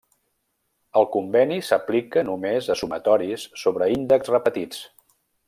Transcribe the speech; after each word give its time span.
El 1.01 1.05
conveni 1.15 1.59
s'aplica 1.67 2.23
només 2.31 2.71
a 2.75 2.79
sumatoris 2.81 3.45
sobre 3.65 3.91
índexs 3.99 4.35
repetits. 4.35 4.83